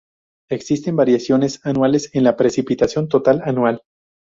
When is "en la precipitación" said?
2.13-3.07